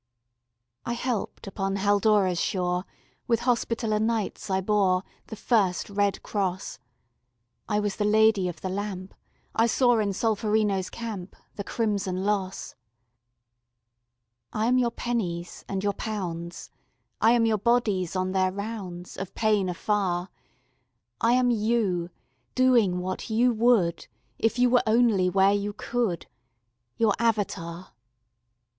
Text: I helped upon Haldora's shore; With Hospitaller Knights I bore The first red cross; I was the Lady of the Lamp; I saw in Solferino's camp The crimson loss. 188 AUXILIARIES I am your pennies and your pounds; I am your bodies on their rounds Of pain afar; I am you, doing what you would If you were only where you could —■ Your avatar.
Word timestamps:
I 0.83 0.93
helped 0.93 1.45
upon 1.45 1.75
Haldora's 1.75 2.41
shore; 2.41 2.85
With 3.27 3.41
Hospitaller 3.41 3.99
Knights 3.99 4.49
I 4.49 4.59
bore 4.59 5.03
The 5.27 5.35
first 5.35 5.91
red 5.91 6.23
cross; 6.23 6.79
I 7.69 7.79
was 7.79 7.97
the 7.97 8.03
Lady 8.03 8.47
of 8.47 8.61
the 8.61 8.69
Lamp; 8.69 9.13
I 9.53 9.67
saw 9.67 9.99
in 9.99 10.11
Solferino's 10.13 10.89
camp 10.89 11.35
The 11.55 11.63
crimson 11.63 12.23
loss. 12.25 12.73
188 14.53 14.57
AUXILIARIES 14.57 14.65
I 14.65 14.65
am 14.69 14.77
your 14.79 14.89
pennies 15.59 15.65
and 15.69 15.83
your 15.83 15.93
pounds; 15.93 16.71
I 17.21 17.33
am 17.33 17.45
your 17.45 17.59
bodies 17.59 18.15
on 18.15 18.31
their 18.31 18.51
rounds 18.51 19.17
Of 19.17 19.35
pain 19.35 19.69
afar; 19.69 20.29
I 21.21 21.33
am 21.33 21.51
you, 21.51 22.09
doing 22.55 22.97
what 22.97 23.29
you 23.29 23.53
would 23.53 24.07
If 24.39 24.57
you 24.57 24.71
were 24.71 24.83
only 24.87 25.29
where 25.29 25.53
you 25.53 25.73
could 25.73 26.21
—■ 26.21 26.25
Your 26.97 27.13
avatar. 27.19 27.93